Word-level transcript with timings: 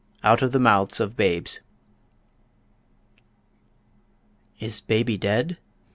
"OUT 0.23 0.41
OF 0.41 0.51
THE 0.51 0.57
MOUTHS 0.59 0.99
OF 0.99 1.15
BABES." 1.15 1.59
"Is 4.59 4.81
baby 4.81 5.15
dead?" 5.15 5.57